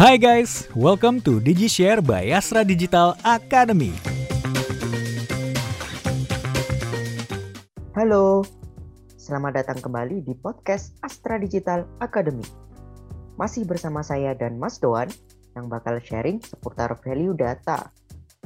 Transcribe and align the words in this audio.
Hai 0.00 0.16
guys, 0.16 0.64
welcome 0.72 1.20
to 1.28 1.44
DigiShare 1.44 2.00
by 2.00 2.32
Astra 2.32 2.64
Digital 2.64 3.12
Academy. 3.20 3.92
Halo, 7.92 8.40
selamat 9.20 9.60
datang 9.60 9.76
kembali 9.84 10.24
di 10.24 10.32
podcast 10.40 10.96
Astra 11.04 11.36
Digital 11.36 11.84
Academy. 12.00 12.40
Masih 13.36 13.68
bersama 13.68 14.00
saya 14.00 14.32
dan 14.32 14.56
Mas 14.56 14.80
Doan 14.80 15.12
yang 15.52 15.68
bakal 15.68 16.00
sharing 16.00 16.40
seputar 16.40 16.96
value 17.04 17.36
data. 17.36 17.92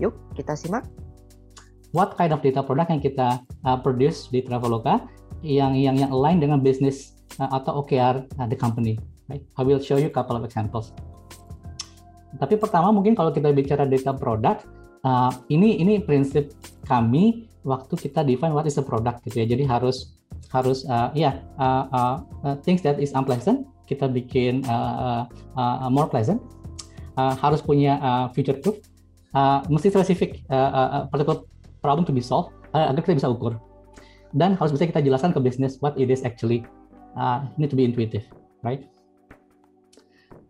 Yuk, 0.03 0.35
kita 0.35 0.59
simak. 0.59 0.83
What 1.95 2.19
kind 2.19 2.35
of 2.35 2.43
data 2.43 2.67
product 2.67 2.91
yang 2.91 2.99
kita 2.99 3.29
uh, 3.63 3.79
produce 3.79 4.27
di 4.27 4.43
Traveloka 4.43 5.07
yang 5.47 5.79
yang 5.79 6.03
yang 6.03 6.11
align 6.11 6.43
dengan 6.43 6.59
bisnis 6.67 7.15
uh, 7.39 7.47
atau 7.47 7.87
OKR 7.87 8.27
uh, 8.43 8.47
the 8.51 8.59
company. 8.59 8.99
Right? 9.31 9.47
I 9.55 9.63
will 9.63 9.79
show 9.79 10.03
you 10.03 10.11
a 10.11 10.15
couple 10.19 10.35
of 10.35 10.43
examples. 10.43 10.91
Tapi 12.39 12.55
pertama 12.59 12.91
mungkin 12.91 13.15
kalau 13.15 13.31
kita 13.31 13.55
bicara 13.55 13.87
data 13.87 14.13
product, 14.15 14.67
uh, 15.07 15.31
ini 15.53 15.79
ini 15.79 16.03
prinsip 16.03 16.51
kami 16.89 17.47
waktu 17.63 17.95
kita 17.97 18.27
define 18.27 18.53
what 18.53 18.67
is 18.67 18.77
a 18.81 18.85
product 18.85 19.23
gitu 19.29 19.43
ya. 19.43 19.47
Jadi 19.47 19.65
harus 19.65 20.19
harus 20.51 20.83
uh, 20.91 21.11
ya 21.15 21.31
yeah, 21.31 21.35
uh, 21.57 21.85
uh, 21.91 22.17
uh, 22.43 22.55
things 22.63 22.83
that 22.83 22.99
is 22.99 23.15
unpleasant 23.15 23.67
kita 23.85 24.09
bikin 24.09 24.65
uh, 24.67 25.25
uh, 25.57 25.77
uh, 25.85 25.91
more 25.93 26.09
pleasant. 26.09 26.41
Uh, 27.15 27.31
harus 27.39 27.63
punya 27.63 28.01
uh, 28.03 28.27
future 28.35 28.59
proof. 28.59 28.83
Uh, 29.35 29.63
mesti 29.71 29.91
spesifik 29.91 30.43
uh, 30.51 30.71
uh, 30.71 31.03
particular 31.11 31.43
problem 31.83 32.03
to 32.07 32.15
be 32.15 32.23
solved 32.23 32.55
uh, 32.75 32.91
agar 32.91 33.03
kita 33.07 33.19
bisa 33.23 33.31
ukur. 33.31 33.55
Dan 34.35 34.59
harus 34.59 34.75
bisa 34.75 34.91
kita 34.91 34.99
jelaskan 34.99 35.31
ke 35.31 35.39
bisnis 35.39 35.79
what 35.79 35.95
it 35.95 36.11
is 36.11 36.27
actually. 36.27 36.67
Uh, 37.15 37.47
need 37.55 37.71
to 37.71 37.79
be 37.79 37.87
intuitive, 37.87 38.27
right? 38.67 38.83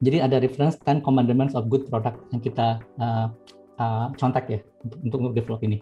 Jadi 0.05 0.21
ada 0.21 0.37
reference 0.37 0.77
10 0.85 1.01
commandments 1.01 1.57
of 1.57 1.73
good 1.73 1.89
product 1.89 2.21
yang 2.31 2.45
kita 2.45 2.79
uh, 3.01 3.33
uh, 3.81 4.13
contek 4.21 4.45
ya 4.53 4.61
untuk 4.85 5.19
untuk 5.25 5.33
develop 5.33 5.65
ini. 5.65 5.81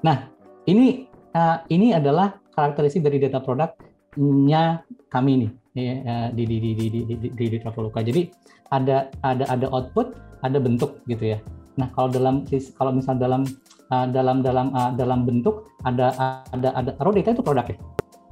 Nah, 0.00 0.32
ini 0.64 1.04
uh, 1.36 1.60
ini 1.68 1.92
adalah 1.92 2.40
karakteristik 2.56 3.04
dari 3.04 3.20
data 3.20 3.44
produknya 3.44 4.80
kami 5.12 5.32
nih 5.44 5.50
ya, 5.76 6.32
di 6.32 6.44
di 6.48 6.56
di 6.56 6.70
di 6.72 6.86
di 6.88 7.00
di, 7.04 7.28
di, 7.28 7.44
di 7.52 7.58
Traveloka. 7.60 8.00
Jadi 8.00 8.32
ada 8.72 9.12
ada 9.20 9.44
ada 9.52 9.66
output, 9.68 10.16
ada 10.40 10.56
bentuk 10.56 11.04
gitu 11.04 11.36
ya. 11.36 11.38
Nah, 11.76 11.92
kalau 11.92 12.08
dalam 12.08 12.48
kalau 12.80 12.92
misal 12.96 13.20
dalam 13.20 13.44
uh, 13.92 14.06
dalam 14.08 14.40
dalam 14.40 14.72
uh, 14.72 14.90
dalam 14.96 15.28
bentuk 15.28 15.68
ada 15.84 16.10
ada 16.50 16.72
ada 16.72 16.90
raw 16.98 17.12
data 17.12 17.36
itu 17.36 17.44
produk 17.44 17.68
ya. 17.68 17.76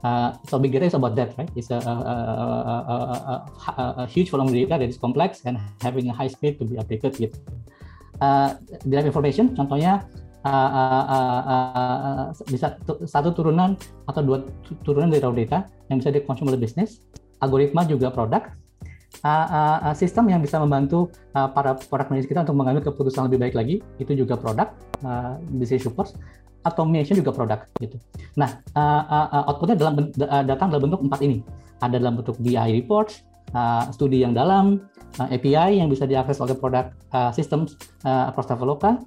Uh, 0.04 0.36
so 0.44 0.60
big 0.60 0.68
data 0.68 0.84
is 0.84 0.92
about 0.92 1.16
that, 1.16 1.32
right? 1.40 1.48
It's 1.56 1.72
a, 1.72 1.80
a, 1.80 1.94
a, 2.04 2.76
a, 2.92 2.96
a, 3.74 4.02
a 4.02 4.04
huge 4.06 4.30
volume 4.30 4.48
of 4.50 4.54
data 4.54 4.74
that 4.80 4.88
is 4.88 4.98
complex 4.98 5.42
and 5.44 5.60
having 5.82 6.08
a 6.10 6.14
high 6.14 6.30
speed 6.30 6.58
to 6.58 6.64
be 6.64 6.76
updated 6.76 7.14
gitu. 7.16 7.36
Uh, 8.22 8.54
information, 8.86 9.52
contohnya 9.58 10.06
uh, 10.46 10.70
uh, 10.70 11.04
uh, 11.08 11.42
uh, 11.50 12.24
bisa 12.46 12.78
satu 13.04 13.34
turunan 13.34 13.74
atau 14.06 14.22
dua 14.22 14.38
turunan 14.86 15.10
dari 15.10 15.22
raw 15.24 15.34
data 15.34 15.66
yang 15.90 15.98
bisa 15.98 16.14
dikonsumsi 16.14 16.54
oleh 16.54 16.60
bisnis. 16.60 17.02
Algoritma 17.42 17.84
juga 17.84 18.12
produk. 18.14 18.54
Uh, 19.22 19.30
uh, 19.30 19.78
uh, 19.88 19.94
sistem 19.94 20.26
yang 20.26 20.42
bisa 20.42 20.58
membantu 20.58 21.06
uh, 21.38 21.46
para 21.46 21.78
produk 21.78 22.10
manager 22.10 22.34
kita 22.34 22.40
untuk 22.44 22.58
mengambil 22.58 22.82
keputusan 22.82 23.30
lebih 23.30 23.46
baik 23.46 23.54
lagi 23.54 23.76
itu 24.02 24.12
juga 24.12 24.34
produk 24.34 24.74
uh, 25.06 25.38
business 25.54 25.86
support 25.86 26.12
automation 26.64 27.14
juga 27.20 27.30
produk 27.30 27.60
gitu. 27.78 28.00
Nah, 28.40 28.58
uh, 28.74 29.02
uh, 29.04 29.48
outputnya 29.52 29.76
dalam 29.76 29.94
uh, 30.00 30.44
datang 30.44 30.72
dalam 30.72 30.90
bentuk 30.90 31.04
empat 31.04 31.20
ini. 31.22 31.44
Ada 31.78 32.00
dalam 32.00 32.16
bentuk 32.18 32.40
BI 32.40 32.56
reports, 32.56 33.20
uh, 33.54 33.88
studi 33.94 34.20
yang 34.20 34.34
dalam, 34.34 34.84
uh, 35.22 35.28
API 35.30 35.80
yang 35.80 35.88
bisa 35.88 36.04
diakses 36.04 36.42
oleh 36.42 36.58
produk 36.58 36.90
uh, 37.14 37.30
systems 37.30 37.78
uh, 38.04 38.28
across 38.28 38.50
Traveloka, 38.50 39.00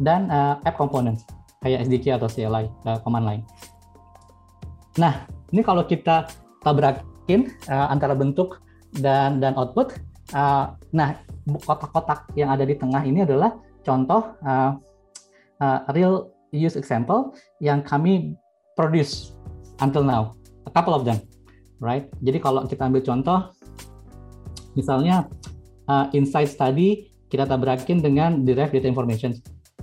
dan 0.00 0.28
uh, 0.28 0.60
app 0.66 0.76
components 0.76 1.24
kayak 1.62 1.86
SDK 1.86 2.18
atau 2.18 2.28
CLI 2.28 2.66
uh, 2.88 2.98
command 3.06 3.24
line. 3.24 3.42
Nah, 4.98 5.24
ini 5.54 5.62
kalau 5.64 5.86
kita 5.86 6.28
tabrakin 6.60 7.48
uh, 7.70 7.88
antara 7.88 8.12
bentuk 8.12 8.60
dan 8.98 9.40
dan 9.40 9.56
output, 9.56 9.96
uh, 10.36 10.74
nah 10.92 11.16
kotak-kotak 11.64 12.28
yang 12.36 12.52
ada 12.52 12.62
di 12.62 12.76
tengah 12.76 13.02
ini 13.02 13.24
adalah 13.24 13.56
contoh 13.82 14.36
uh, 14.44 14.76
uh, 15.58 15.78
real 15.94 16.30
use 16.52 16.76
example 16.76 17.32
yang 17.58 17.80
kami 17.80 18.36
produce 18.76 19.32
until 19.80 20.04
now, 20.04 20.36
a 20.68 20.72
couple 20.72 20.92
of 20.92 21.02
them, 21.08 21.18
right? 21.80 22.06
Jadi 22.20 22.38
kalau 22.38 22.64
kita 22.68 22.86
ambil 22.86 23.02
contoh, 23.02 23.38
misalnya 24.74 25.28
uh, 25.88 26.08
insight 26.12 26.48
study 26.48 27.12
kita 27.32 27.48
tabrakin 27.48 28.04
dengan 28.04 28.44
derived 28.44 28.76
data 28.76 28.88
information. 28.88 29.32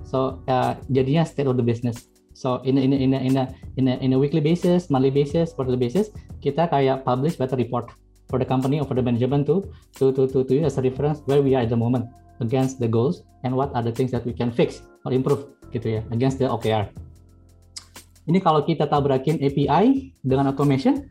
So 0.05 0.41
uh, 0.45 0.77
jadinya 0.93 1.25
state 1.25 1.49
of 1.49 1.57
the 1.57 1.65
business. 1.65 2.09
So 2.37 2.61
in 2.63 2.77
a, 2.77 2.81
in 2.81 2.93
a, 2.93 2.97
in 2.97 3.11
a, 3.13 3.19
in 3.19 3.35
a, 3.35 3.45
in 3.75 3.85
a, 3.89 3.93
in 3.99 4.09
a 4.13 4.19
weekly 4.21 4.39
basis, 4.39 4.87
monthly 4.93 5.09
basis, 5.11 5.51
quarterly 5.51 5.81
basis, 5.81 6.13
kita 6.39 6.69
kayak 6.69 7.03
publish 7.03 7.35
better 7.35 7.57
report 7.57 7.89
for 8.29 8.37
the 8.37 8.45
company 8.45 8.77
or 8.79 8.85
for 8.85 8.93
the 8.93 9.03
management 9.03 9.49
to 9.49 9.65
to 9.97 10.13
to 10.13 10.29
to, 10.29 10.45
to 10.45 10.53
as 10.61 10.77
a 10.77 10.81
reference 10.85 11.25
where 11.25 11.41
we 11.41 11.57
are 11.57 11.65
at 11.65 11.73
the 11.73 11.75
moment 11.75 12.05
against 12.39 12.77
the 12.77 12.87
goals 12.87 13.25
and 13.43 13.51
what 13.51 13.73
are 13.73 13.81
the 13.81 13.91
things 13.91 14.13
that 14.13 14.23
we 14.23 14.31
can 14.31 14.53
fix 14.53 14.85
or 15.03 15.11
improve 15.11 15.49
gitu 15.73 15.99
ya 15.99 16.01
against 16.13 16.37
the 16.37 16.47
OKR. 16.47 16.87
Ini 18.29 18.39
kalau 18.39 18.61
kita 18.61 18.85
tabrakin 18.85 19.41
API 19.41 20.13
dengan 20.21 20.53
automation, 20.53 21.09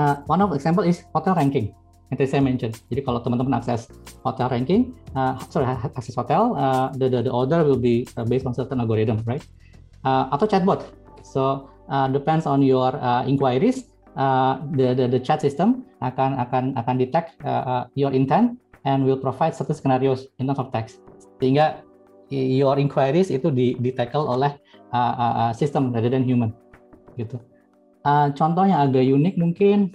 uh, 0.00 0.24
one 0.24 0.40
of 0.40 0.56
example 0.56 0.82
is 0.82 1.04
hotel 1.12 1.36
ranking 1.36 1.76
yang 2.10 2.16
tadi 2.18 2.28
saya 2.28 2.42
mention. 2.42 2.74
Jadi 2.90 3.00
kalau 3.06 3.22
teman-teman 3.22 3.54
akses 3.54 3.86
hotel 4.26 4.50
ranking, 4.50 4.90
uh, 5.14 5.38
sorry 5.46 5.70
akses 5.94 6.18
hotel, 6.18 6.58
uh, 6.58 6.90
the, 6.98 7.06
the 7.06 7.30
the 7.30 7.32
order 7.32 7.62
will 7.62 7.78
be 7.78 8.02
uh, 8.18 8.26
based 8.26 8.44
on 8.44 8.52
certain 8.52 8.82
algorithm, 8.82 9.22
right? 9.30 9.46
Uh, 10.02 10.26
atau 10.34 10.50
chatbot. 10.50 10.82
So 11.22 11.70
uh, 11.86 12.10
depends 12.10 12.50
on 12.50 12.66
your 12.66 12.98
uh, 12.98 13.22
inquiries, 13.30 13.86
uh, 14.18 14.58
the, 14.74 14.98
the 14.98 15.06
the 15.06 15.20
chat 15.22 15.38
system 15.38 15.86
akan 16.02 16.34
akan 16.42 16.74
akan 16.74 16.94
detect 16.98 17.38
uh, 17.46 17.62
uh, 17.62 17.82
your 17.94 18.10
intent 18.10 18.58
and 18.82 19.06
will 19.06 19.20
provide 19.20 19.54
certain 19.54 19.78
scenarios 19.78 20.26
in 20.42 20.50
terms 20.50 20.58
of 20.58 20.74
text. 20.74 20.98
Sehingga 21.38 21.86
your 22.30 22.78
inquiries 22.78 23.30
itu 23.30 23.50
di, 23.50 23.74
di 23.78 23.90
tackle 23.90 24.26
oleh 24.26 24.54
uh, 24.94 25.14
uh, 25.14 25.34
uh, 25.46 25.52
sistem 25.54 25.90
rather 25.94 26.10
than 26.10 26.22
human 26.26 26.54
gitu. 27.18 27.38
Uh, 28.06 28.32
contoh 28.32 28.64
yang 28.64 28.80
agak 28.80 29.04
unik 29.04 29.34
mungkin 29.36 29.92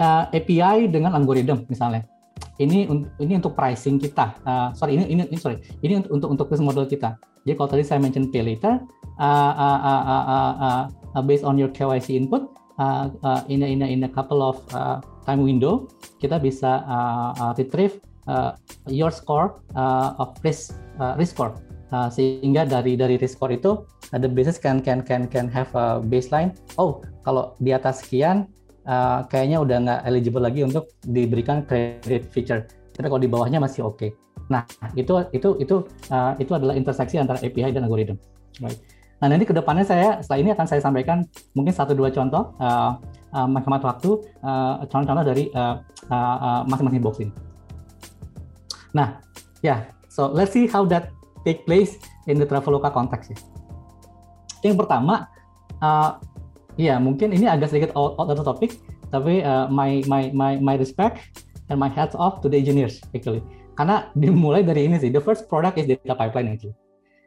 uh, 0.00 0.28
API 0.32 0.88
dengan 0.90 1.16
algoritma 1.16 1.62
misalnya. 1.68 2.04
Ini 2.56 2.88
ini 3.20 3.32
untuk 3.36 3.52
pricing 3.52 4.00
kita. 4.00 4.36
Uh, 4.44 4.68
sorry 4.72 4.96
ini 4.96 5.04
ini, 5.08 5.22
ini 5.28 5.38
sorry 5.40 5.60
ini 5.84 6.00
untuk 6.00 6.28
untuk 6.32 6.46
untuk 6.48 6.64
model 6.64 6.88
kita. 6.88 7.16
Jadi 7.44 7.54
kalau 7.56 7.68
tadi 7.68 7.84
saya 7.86 8.00
mention 8.02 8.32
pay 8.32 8.42
later 8.42 8.80
uh, 9.20 9.52
uh, 9.54 9.80
uh, 9.80 10.02
uh, 10.04 10.24
uh, 10.28 10.82
uh, 11.16 11.22
based 11.24 11.44
on 11.44 11.56
your 11.56 11.68
KYC 11.72 12.16
input 12.16 12.48
uh, 12.78 13.08
uh, 13.24 13.40
in 13.48 13.62
a, 13.62 13.68
in 13.68 13.80
a, 13.82 13.86
in 13.86 14.00
a 14.04 14.10
couple 14.10 14.42
of 14.42 14.60
uh, 14.72 15.00
time 15.24 15.42
window 15.42 15.88
kita 16.20 16.40
bisa 16.40 16.84
uh, 16.84 17.30
uh, 17.36 17.52
retrieve 17.56 18.00
uh, 18.28 18.56
your 18.88 19.10
score 19.10 19.60
uh, 19.74 20.16
of 20.20 20.36
risk 20.44 20.76
uh, 21.00 21.16
risk 21.16 21.36
score 21.36 21.56
uh, 21.92 22.08
sehingga 22.12 22.68
dari 22.68 22.94
dari 22.94 23.16
risk 23.16 23.40
score 23.40 23.56
itu 23.56 23.84
uh, 24.12 24.18
the 24.20 24.28
business 24.28 24.60
can 24.60 24.80
can 24.80 25.00
can 25.02 25.26
can 25.26 25.48
have 25.48 25.68
a 25.74 26.00
baseline 26.04 26.52
oh 26.76 27.00
kalau 27.24 27.56
di 27.58 27.72
atas 27.72 28.04
sekian 28.04 28.46
uh, 28.86 29.26
kayaknya 29.28 29.58
udah 29.60 29.76
nggak 29.82 30.00
eligible 30.08 30.42
lagi 30.42 30.62
untuk 30.62 30.88
diberikan 31.04 31.66
credit 31.66 32.30
feature 32.30 32.64
tapi 32.94 33.06
kalau 33.12 33.20
di 33.20 33.28
bawahnya 33.28 33.60
masih 33.60 33.84
oke 33.84 33.98
okay. 33.98 34.10
nah 34.48 34.64
itu 34.96 35.12
itu 35.34 35.58
itu 35.60 35.76
uh, 36.10 36.32
itu 36.38 36.52
adalah 36.54 36.72
interseksi 36.78 37.20
antara 37.20 37.42
API 37.42 37.74
dan 37.74 37.84
algoritma 37.84 38.16
right. 38.62 38.78
nah 39.20 39.26
nanti 39.28 39.44
ke 39.44 39.52
depannya 39.52 39.84
saya 39.84 40.22
setelah 40.22 40.38
ini 40.40 40.50
akan 40.54 40.66
saya 40.66 40.80
sampaikan 40.80 41.26
mungkin 41.52 41.74
satu 41.74 41.92
dua 41.92 42.08
contoh 42.14 42.54
uh, 42.62 42.96
uh, 43.34 43.48
menghemat 43.50 43.82
waktu 43.84 44.22
contoh-contoh 44.88 45.24
uh, 45.24 45.28
dari 45.28 45.50
masing-masing 46.66 47.02
uh, 47.02 47.02
uh, 47.02 47.04
uh, 47.04 47.10
box 47.10 47.16
ini 47.20 47.32
Nah, 48.96 49.20
ya, 49.60 49.68
yeah. 49.68 49.78
so 50.08 50.32
let's 50.32 50.56
see 50.56 50.64
how 50.64 50.88
that 50.88 51.12
take 51.44 51.68
place 51.68 52.00
in 52.24 52.40
the 52.40 52.48
Traveloka 52.48 52.88
context 52.88 53.36
ya. 53.36 53.38
Yang 54.64 54.80
pertama, 54.80 55.28
uh, 55.84 56.16
ya 56.76 57.00
mungkin 57.00 57.32
ini 57.32 57.48
agak 57.48 57.72
sedikit 57.72 57.92
out, 57.96 58.16
out 58.20 58.28
of 58.32 58.36
the 58.38 58.44
topic, 58.44 58.80
tapi 59.12 59.42
uh, 59.42 59.68
my 59.68 60.00
my 60.06 60.32
my 60.32 60.60
my 60.60 60.74
respect 60.76 61.20
and 61.68 61.80
my 61.80 61.90
hats 61.90 62.14
off 62.16 62.40
to 62.44 62.48
the 62.48 62.56
engineers 62.56 63.00
actually. 63.12 63.42
Karena 63.76 64.08
dimulai 64.16 64.64
dari 64.64 64.88
ini 64.88 64.96
sih, 64.96 65.12
the 65.12 65.20
first 65.20 65.50
product 65.52 65.76
is 65.76 65.84
data 65.84 66.16
pipeline 66.16 66.48
actually. 66.48 66.76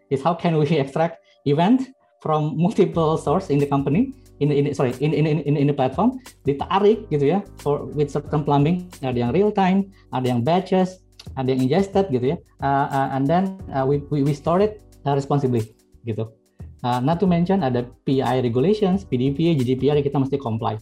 Is 0.09 0.25
how 0.25 0.33
can 0.33 0.57
we 0.57 0.65
extract 0.77 1.21
event 1.45 1.93
from 2.25 2.57
multiple 2.57 3.13
source 3.17 3.53
in 3.53 3.61
the 3.61 3.69
company 3.69 4.13
in 4.41 4.49
in 4.49 4.73
sorry 4.73 4.97
in 4.97 5.13
in 5.13 5.25
in 5.25 5.53
in 5.55 5.65
the 5.69 5.75
platform 5.75 6.17
ditarik 6.47 7.05
gitu 7.13 7.37
ya 7.37 7.39
for 7.61 7.85
with 7.93 8.09
certain 8.09 8.41
plumbing 8.41 8.87
ada 9.03 9.15
yang 9.15 9.31
real 9.31 9.51
time 9.53 9.87
ada 10.15 10.27
yang 10.31 10.41
batches 10.41 11.03
ada 11.35 11.51
yang 11.51 11.61
ingested 11.67 12.07
gitu 12.09 12.35
ya, 12.35 12.37
uh, 12.63 12.87
uh, 12.89 13.07
and 13.15 13.27
then 13.27 13.59
uh, 13.75 13.83
we, 13.83 14.01
we 14.09 14.23
we 14.23 14.33
store 14.33 14.63
it 14.63 14.81
uh, 15.05 15.13
responsibly 15.13 15.75
gitu. 16.07 16.25
Uh, 16.79 17.03
not 17.03 17.19
to 17.19 17.27
mention 17.27 17.59
ada 17.59 17.83
PI 18.07 18.39
regulations, 18.39 19.03
PDPA, 19.03 19.55
GDPR 19.55 19.99
yang 19.99 20.05
kita 20.05 20.19
mesti 20.19 20.39
comply. 20.39 20.79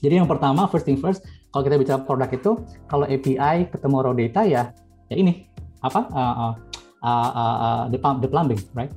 Jadi 0.00 0.22
yang 0.22 0.30
pertama, 0.30 0.64
first 0.70 0.86
thing 0.86 0.96
first, 0.96 1.26
Kalau 1.50 1.62
kita 1.66 1.76
bicara 1.82 1.98
produk 2.06 2.30
itu, 2.30 2.52
kalau 2.86 3.04
API 3.10 3.66
ketemu 3.74 3.96
raw 3.98 4.14
data 4.14 4.40
ya, 4.46 4.62
ya 5.10 5.16
ini 5.18 5.50
apa 5.82 6.06
uh, 6.14 6.34
uh, 6.38 6.52
uh, 7.02 7.30
uh, 7.34 7.82
the, 7.90 7.98
the 7.98 8.28
plumbing, 8.30 8.62
right? 8.70 8.94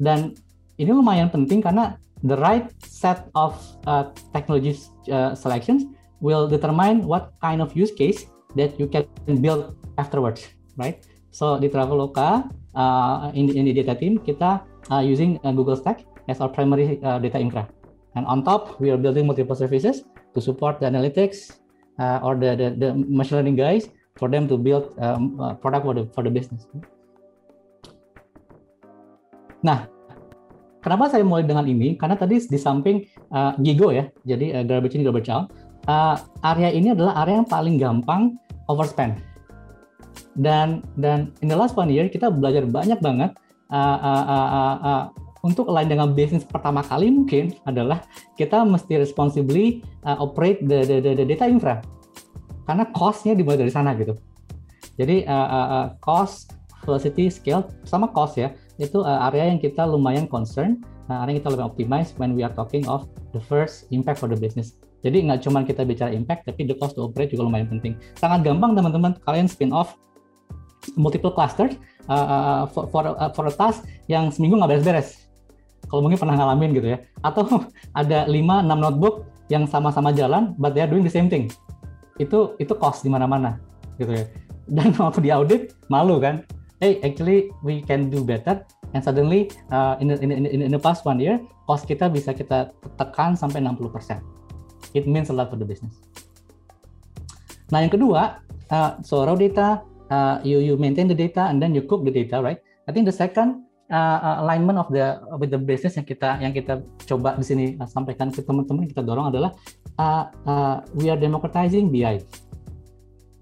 Dan 0.00 0.32
ini 0.80 0.96
lumayan 0.96 1.28
penting 1.28 1.60
karena 1.60 2.00
the 2.24 2.36
right 2.40 2.72
set 2.80 3.28
of 3.36 3.60
uh, 3.84 4.08
technology 4.32 4.72
uh, 5.12 5.36
selections 5.36 5.84
will 6.24 6.48
determine 6.48 7.04
what 7.04 7.36
kind 7.44 7.60
of 7.60 7.76
use 7.76 7.92
case 7.92 8.24
that 8.56 8.72
you 8.80 8.88
can 8.88 9.04
build 9.44 9.76
afterwards, 10.00 10.48
right? 10.80 11.04
So 11.28 11.60
di 11.60 11.68
Traveloka 11.68 12.48
uh, 12.76 13.32
in, 13.34 13.48
in 13.50 13.64
the 13.64 13.72
data 13.72 13.96
team 13.96 14.20
kita 14.20 14.60
uh, 14.92 15.02
using 15.02 15.40
uh, 15.42 15.50
Google 15.50 15.74
Stack 15.74 16.04
as 16.28 16.38
our 16.44 16.52
primary 16.52 17.00
uh, 17.02 17.18
data 17.18 17.40
infra, 17.40 17.64
and 18.14 18.28
on 18.28 18.44
top 18.44 18.78
we 18.78 18.92
are 18.92 19.00
building 19.00 19.26
multiple 19.26 19.56
services 19.56 20.04
to 20.36 20.38
support 20.38 20.78
the 20.78 20.86
analytics 20.86 21.58
uh, 21.98 22.20
or 22.22 22.36
the, 22.36 22.54
the 22.54 22.68
the 22.76 22.88
machine 22.94 23.40
learning 23.40 23.56
guys 23.56 23.88
for 24.20 24.28
them 24.30 24.46
to 24.46 24.60
build 24.60 24.92
um, 25.00 25.40
uh, 25.40 25.56
product 25.58 25.82
for 25.88 25.94
the 25.96 26.04
for 26.12 26.22
the 26.22 26.30
business. 26.30 26.68
Nah, 29.66 29.90
kenapa 30.78 31.10
saya 31.10 31.26
mulai 31.26 31.42
dengan 31.42 31.66
ini? 31.66 31.98
Karena 31.98 32.14
tadi 32.14 32.38
di 32.38 32.58
samping 32.60 33.02
uh, 33.34 33.58
Gigo 33.58 33.90
ya, 33.90 34.06
jadi 34.22 34.62
uh, 34.62 34.64
garbage 34.68 34.94
in 34.94 35.02
garbage 35.02 35.26
out, 35.26 35.50
uh, 35.90 36.14
area 36.46 36.70
ini 36.70 36.94
adalah 36.94 37.18
area 37.26 37.42
yang 37.42 37.48
paling 37.50 37.74
gampang 37.80 38.38
overspend. 38.70 39.18
Dan 40.36 40.84
dan 41.00 41.32
in 41.40 41.48
the 41.48 41.56
last 41.56 41.72
one 41.72 41.88
year 41.88 42.12
kita 42.12 42.28
belajar 42.28 42.68
banyak 42.68 43.00
banget 43.00 43.32
uh, 43.72 43.98
uh, 43.98 44.24
uh, 44.28 44.48
uh, 44.52 44.76
uh, 44.84 45.04
untuk 45.40 45.70
lain 45.72 45.88
dengan 45.88 46.12
bisnis 46.12 46.44
pertama 46.44 46.84
kali 46.84 47.08
mungkin 47.08 47.54
adalah 47.64 48.04
kita 48.36 48.66
mesti 48.66 49.00
responsibly 49.00 49.80
uh, 50.04 50.18
operate 50.20 50.60
the, 50.66 50.84
the, 50.84 50.96
the, 51.00 51.12
the 51.16 51.24
data 51.24 51.46
infra 51.48 51.80
karena 52.66 52.84
cost-nya 52.90 53.32
dimulai 53.32 53.62
dari 53.62 53.70
sana 53.70 53.94
gitu. 53.94 54.18
Jadi 54.98 55.22
uh, 55.28 55.48
uh, 55.48 55.68
uh, 55.70 55.86
cost, 56.02 56.52
velocity, 56.82 57.30
scale 57.30 57.64
sama 57.86 58.10
cost 58.10 58.36
ya 58.36 58.52
itu 58.76 59.00
uh, 59.00 59.28
area 59.30 59.48
yang 59.48 59.62
kita 59.62 59.86
lumayan 59.88 60.28
concern, 60.28 60.82
nah, 61.08 61.24
area 61.24 61.38
yang 61.38 61.40
kita 61.40 61.52
lebih 61.54 61.66
optimize 61.72 62.12
when 62.20 62.36
we 62.36 62.42
are 62.42 62.52
talking 62.52 62.84
of 62.90 63.08
the 63.32 63.40
first 63.40 63.88
impact 63.94 64.20
for 64.20 64.28
the 64.28 64.36
business. 64.36 64.76
Jadi 65.00 65.30
nggak 65.30 65.46
cuma 65.46 65.62
kita 65.62 65.86
bicara 65.86 66.10
impact, 66.10 66.50
tapi 66.50 66.66
the 66.66 66.74
cost 66.74 66.98
to 66.98 67.06
operate 67.06 67.30
juga 67.30 67.46
lumayan 67.46 67.70
penting. 67.70 67.94
Sangat 68.18 68.42
gampang 68.42 68.74
teman-teman 68.74 69.14
kalian 69.22 69.46
spin 69.46 69.70
off 69.70 69.94
multiple 70.94 71.34
clusters 71.34 71.74
uh, 72.06 72.14
uh, 72.14 72.62
for, 72.70 72.86
for, 72.88 73.02
uh, 73.10 73.30
for 73.34 73.50
a 73.50 73.54
task 73.54 73.82
yang 74.06 74.30
seminggu 74.30 74.54
nggak 74.60 74.78
beres-beres. 74.78 75.26
Kalau 75.86 76.02
mungkin 76.02 76.18
pernah 76.18 76.38
ngalamin 76.38 76.70
gitu 76.74 76.88
ya. 76.94 76.98
Atau 77.22 77.46
ada 78.00 78.26
5-6 78.30 78.66
notebook 78.70 79.26
yang 79.50 79.66
sama-sama 79.66 80.10
jalan, 80.10 80.54
but 80.58 80.74
they 80.74 80.82
are 80.82 80.90
doing 80.90 81.06
the 81.06 81.12
same 81.12 81.30
thing. 81.30 81.50
Itu 82.18 82.58
itu 82.62 82.74
cost 82.78 83.02
di 83.02 83.10
mana-mana 83.10 83.58
gitu 83.98 84.14
ya. 84.14 84.24
Dan 84.66 84.94
waktu 84.98 85.22
di 85.22 85.30
audit 85.30 85.74
malu 85.90 86.18
kan, 86.18 86.42
hey 86.82 86.98
actually 87.02 87.50
we 87.62 87.82
can 87.82 88.12
do 88.12 88.22
better 88.22 88.62
and 88.94 89.02
suddenly 89.02 89.50
uh, 89.70 89.96
in, 89.98 90.10
the, 90.10 90.16
in, 90.20 90.30
in, 90.32 90.60
in 90.66 90.70
the 90.70 90.80
past 90.80 91.06
one 91.06 91.18
year 91.18 91.40
cost 91.66 91.88
kita 91.88 92.06
bisa 92.10 92.34
kita 92.34 92.70
tekan 92.98 93.34
sampai 93.34 93.62
60%. 93.62 94.22
It 94.94 95.04
means 95.04 95.28
a 95.28 95.34
lot 95.34 95.50
for 95.50 95.58
the 95.58 95.66
business. 95.66 95.98
Nah 97.74 97.82
yang 97.82 97.90
kedua, 97.90 98.38
uh, 98.70 98.90
so 99.02 99.26
raw 99.26 99.34
data, 99.34 99.82
uh, 100.10 100.38
you 100.42 100.58
you 100.62 100.74
maintain 100.76 101.08
the 101.08 101.16
data 101.16 101.48
and 101.48 101.62
then 101.62 101.74
you 101.74 101.82
cook 101.82 102.04
the 102.04 102.12
data, 102.12 102.42
right? 102.42 102.60
I 102.86 102.92
think 102.92 103.06
the 103.06 103.14
second 103.14 103.66
uh, 103.90 104.18
uh 104.22 104.36
alignment 104.42 104.78
of 104.78 104.88
the 104.90 105.22
with 105.38 105.50
the 105.50 105.60
business 105.60 105.98
yang 105.98 106.06
kita 106.06 106.38
yang 106.42 106.52
kita 106.54 106.82
coba 107.06 107.38
di 107.38 107.44
sini 107.46 107.64
uh, 107.78 107.88
sampaikan 107.88 108.30
ke 108.30 108.42
teman-teman 108.42 108.86
kita 108.90 109.02
dorong 109.02 109.30
adalah 109.30 109.50
uh, 109.98 110.30
uh, 110.46 110.76
we 110.94 111.10
are 111.10 111.18
democratizing 111.18 111.90
BI, 111.90 112.22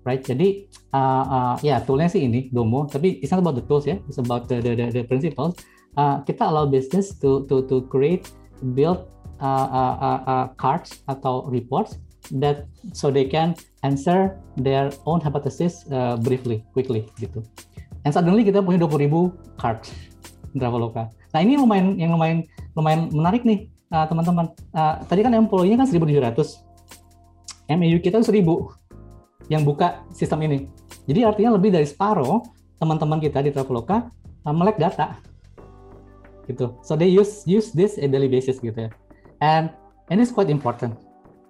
right? 0.05 0.23
Jadi 0.25 0.69
uh, 0.93 1.25
uh, 1.25 1.55
ya 1.61 1.77
yeah, 1.77 1.79
toolnya 1.85 2.09
sih 2.09 2.25
ini 2.25 2.49
Domo, 2.53 2.89
tapi 2.89 3.21
it's 3.21 3.33
not 3.33 3.45
about 3.45 3.57
the 3.57 3.65
tools 3.65 3.85
ya, 3.85 3.97
yeah. 3.97 4.09
it's 4.09 4.21
about 4.21 4.49
the 4.49 4.61
the, 4.61 4.73
the, 4.77 4.87
the 4.91 5.03
principles. 5.05 5.57
Uh, 5.95 6.19
kita 6.27 6.43
allow 6.43 6.67
business 6.67 7.15
to 7.23 7.47
to 7.47 7.63
to 7.71 7.87
create, 7.87 8.27
build 8.75 9.07
uh, 9.39 9.69
uh, 9.71 9.95
uh, 9.99 10.21
uh, 10.27 10.47
cards 10.59 11.05
atau 11.07 11.47
reports 11.47 12.03
that 12.41 12.65
so 12.97 13.11
they 13.13 13.29
can 13.29 13.53
answer 13.85 14.37
their 14.57 14.89
own 15.05 15.21
hypothesis 15.21 15.85
uh, 15.93 16.17
briefly, 16.21 16.65
quickly 16.73 17.09
gitu. 17.21 17.45
And 18.05 18.13
suddenly 18.13 18.45
kita 18.45 18.61
punya 18.61 18.81
20 18.81 19.05
ribu 19.09 19.33
cards 19.57 19.93
Traveloka. 20.55 21.11
Nah 21.35 21.41
ini 21.43 21.59
lumayan 21.59 21.99
yang 21.99 22.15
lumayan 22.15 22.47
lumayan 22.77 23.01
menarik 23.11 23.43
nih 23.43 23.75
teman-teman. 24.03 24.51
Uh, 24.75 24.79
uh, 24.79 24.95
tadi 25.07 25.23
kan 25.23 25.31
employee-nya 25.31 25.79
kan 25.79 25.87
1.700, 25.87 27.71
MAU 27.79 27.99
kita 28.03 28.19
1.000 28.19 28.43
yang 29.53 29.63
buka 29.63 30.03
sistem 30.11 30.43
ini. 30.49 30.67
Jadi 31.07 31.21
artinya 31.23 31.55
lebih 31.55 31.71
dari 31.71 31.87
separuh 31.87 32.43
teman-teman 32.81 33.23
kita 33.23 33.45
di 33.45 33.55
Traveloka 33.55 34.11
uh, 34.43 34.55
melek 34.55 34.81
data. 34.81 35.21
Gitu. 36.51 36.75
So 36.83 36.99
they 36.99 37.09
use 37.09 37.47
use 37.47 37.73
this 37.73 37.97
a 37.97 38.11
daily 38.11 38.29
basis 38.29 38.59
gitu 38.59 38.89
ya. 38.89 38.91
And 39.41 39.71
and 40.11 40.19
it's 40.19 40.35
quite 40.35 40.51
important. 40.51 40.99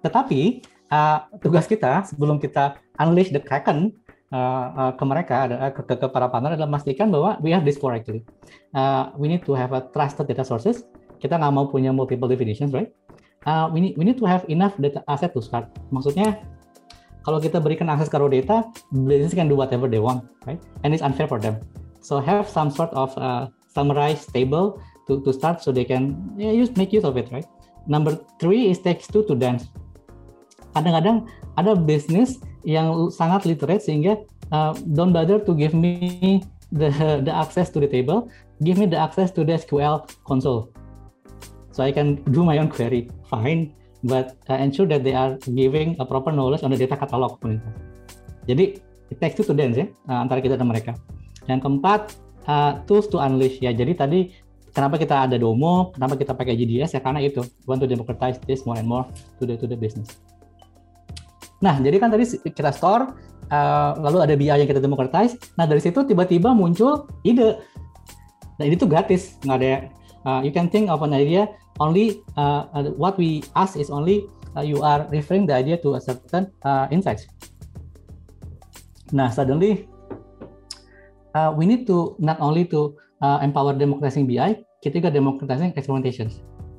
Tetapi 0.05 0.61
uh, 0.93 1.25
tugas 1.41 1.65
kita 1.65 2.05
sebelum 2.05 2.37
kita 2.37 2.77
unleash 3.01 3.33
the 3.33 3.41
kraken 3.41 3.89
uh, 4.29 4.65
uh, 4.77 4.91
ke 4.93 5.03
mereka 5.03 5.49
uh, 5.49 5.71
ke, 5.73 5.81
ke, 5.81 5.93
ke 5.97 6.07
para 6.13 6.29
partner 6.29 6.53
adalah 6.53 6.69
memastikan 6.69 7.09
bahwa 7.09 7.41
we 7.41 7.49
have 7.49 7.65
this 7.65 7.81
core 7.81 7.97
actually. 7.97 8.21
Uh, 8.77 9.09
we 9.17 9.25
need 9.25 9.41
to 9.41 9.57
have 9.57 9.73
a 9.73 9.81
trusted 9.89 10.29
data 10.29 10.45
sources. 10.45 10.85
Kita 11.17 11.41
nggak 11.41 11.53
mau 11.57 11.65
punya 11.65 11.89
multiple 11.89 12.29
definitions, 12.29 12.69
right? 12.69 12.93
Uh, 13.49 13.69
we 13.73 13.81
need 13.81 13.93
we 13.97 14.05
need 14.05 14.17
to 14.21 14.29
have 14.29 14.45
enough 14.45 14.77
data 14.77 15.01
asset 15.09 15.33
to 15.33 15.41
start. 15.41 15.65
Maksudnya 15.89 16.41
kalau 17.25 17.41
kita 17.41 17.57
berikan 17.57 17.89
akses 17.89 18.05
ke 18.05 18.17
raw 18.21 18.29
data, 18.29 18.69
business 18.93 19.33
can 19.33 19.49
do 19.49 19.57
whatever 19.57 19.89
they 19.89 19.97
want, 19.97 20.21
right? 20.45 20.61
And 20.85 20.93
it's 20.93 21.01
unfair 21.01 21.25
for 21.25 21.41
them. 21.41 21.57
So 22.05 22.21
have 22.21 22.45
some 22.45 22.69
sort 22.69 22.93
of 22.93 23.09
uh, 23.17 23.49
summarized 23.73 24.29
table 24.29 24.77
to 25.09 25.25
to 25.25 25.33
start 25.33 25.65
so 25.65 25.73
they 25.73 25.85
can 25.85 26.13
yeah, 26.37 26.53
use 26.53 26.69
make 26.77 26.93
use 26.93 27.01
of 27.01 27.17
it, 27.17 27.33
right? 27.33 27.49
Number 27.89 28.17
three 28.37 28.69
is 28.69 28.77
takes 28.81 29.09
two 29.09 29.25
to 29.25 29.33
dance. 29.33 29.69
Kadang-kadang 30.75 31.31
ada 31.55 31.71
bisnis 31.73 32.43
yang 32.67 33.07
sangat 33.07 33.47
literate 33.47 33.79
sehingga 33.79 34.19
uh, 34.51 34.75
don't 34.91 35.15
bother 35.15 35.39
to 35.39 35.55
give 35.55 35.71
me 35.71 36.43
the 36.75 36.91
the 37.23 37.31
access 37.31 37.71
to 37.71 37.79
the 37.79 37.87
table, 37.87 38.27
give 38.59 38.75
me 38.75 38.85
the 38.85 38.99
access 38.99 39.31
to 39.31 39.47
the 39.47 39.55
SQL 39.55 40.03
console, 40.27 40.67
so 41.71 41.79
I 41.79 41.95
can 41.95 42.19
do 42.35 42.43
my 42.43 42.59
own 42.59 42.67
query. 42.67 43.07
Fine, 43.31 43.71
but 44.03 44.35
uh, 44.51 44.59
ensure 44.59 44.85
that 44.91 45.07
they 45.07 45.15
are 45.15 45.39
giving 45.47 45.95
a 45.97 46.05
proper 46.05 46.35
knowledge 46.35 46.61
on 46.61 46.75
the 46.75 46.79
data 46.79 46.99
catalog 46.99 47.39
Jadi 48.45 48.77
it 49.09 49.17
takes 49.17 49.39
two 49.39 49.45
to 49.47 49.55
dance 49.57 49.79
ya 49.79 49.87
uh, 50.11 50.21
antara 50.21 50.43
kita 50.43 50.59
dan 50.59 50.69
mereka. 50.69 50.93
Yang 51.49 51.59
keempat 51.65 52.01
uh, 52.45 52.83
tools 52.85 53.09
to 53.09 53.17
unleash 53.17 53.57
ya. 53.61 53.73
Jadi 53.73 53.93
tadi 53.97 54.19
kenapa 54.69 55.01
kita 55.01 55.25
ada 55.25 55.39
Domo, 55.39 55.95
kenapa 55.95 56.13
kita 56.19 56.37
pakai 56.37 56.53
GDS 56.53 56.97
ya 56.97 57.01
karena 57.01 57.23
itu 57.23 57.41
want 57.65 57.81
to 57.81 57.89
democratize 57.89 58.37
this 58.45 58.65
more 58.67 58.77
and 58.77 58.85
more 58.85 59.07
to 59.41 59.49
the 59.49 59.57
to 59.57 59.65
the 59.65 59.77
business. 59.77 60.19
Nah 61.65 61.81
jadi 61.81 61.97
kan 61.97 62.13
tadi 62.13 62.29
kita 62.45 62.69
store 62.69 63.09
uh, 63.49 63.97
lalu 63.97 64.17
ada 64.21 64.33
BI 64.37 64.53
yang 64.53 64.69
kita 64.69 64.77
democratize. 64.77 65.33
Nah 65.57 65.65
dari 65.65 65.81
situ 65.81 66.05
tiba-tiba 66.05 66.53
muncul 66.53 67.09
ide. 67.25 67.57
Nah 68.61 68.63
ini 68.69 68.77
tuh 68.77 68.85
gratis 68.85 69.41
nggak 69.41 69.57
ada. 69.57 69.89
Uh, 70.25 70.41
you 70.45 70.53
can 70.53 70.69
think 70.69 70.93
of 70.93 71.01
an 71.01 71.17
idea 71.17 71.49
only 71.81 72.21
uh, 72.37 72.69
what 72.95 73.17
we 73.17 73.41
ask 73.57 73.73
is 73.77 73.89
only 73.89 74.29
uh, 74.55 74.63
you 74.63 74.81
are 74.81 75.05
referring 75.11 75.45
the 75.45 75.53
idea 75.53 75.77
to 75.81 75.97
a 75.97 76.01
certain 76.01 76.47
uh, 76.63 76.87
insights. 76.89 77.27
Nah, 79.13 79.29
suddenly 79.29 79.85
uh, 81.35 81.53
we 81.53 81.67
need 81.67 81.85
to 81.85 82.15
not 82.17 82.39
only 82.41 82.65
to 82.71 82.95
uh, 83.21 83.39
empower 83.43 83.75
democratizing 83.75 84.25
BI, 84.25 84.57
kita 84.81 85.03
juga 85.03 85.11
democratizing 85.13 85.75
experimentation. 85.75 86.31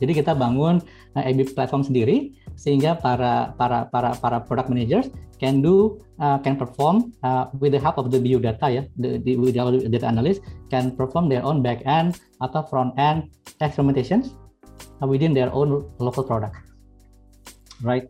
Jadi 0.03 0.13
kita 0.21 0.37
bangun 0.37 0.83
uh, 1.17 1.23
AB 1.23 1.55
platform 1.55 1.87
sendiri 1.87 2.35
sehingga 2.57 2.99
para 2.99 3.55
para 3.61 3.87
para 3.93 4.17
para 4.17 4.37
product 4.43 4.73
managers 4.73 5.07
can 5.39 5.61
do 5.61 6.01
uh, 6.19 6.41
can 6.41 6.57
perform 6.57 7.13
uh, 7.23 7.47
with 7.61 7.77
the 7.77 7.81
help 7.81 8.01
of 8.01 8.09
the 8.09 8.19
bio 8.19 8.41
data 8.41 8.67
ya, 8.73 8.83
the, 8.97 9.21
the 9.21 9.37
the 9.37 9.89
data 9.93 10.09
analyst 10.09 10.41
can 10.73 10.91
perform 10.97 11.29
their 11.29 11.45
own 11.45 11.61
back 11.61 11.85
end 11.85 12.17
atau 12.41 12.65
front 12.67 12.97
end 12.97 13.29
experimentations 13.61 14.33
Uh, 14.97 15.05
within 15.05 15.37
their 15.37 15.53
own 15.53 15.85
local 16.01 16.25
product, 16.25 16.57
right? 17.85 18.09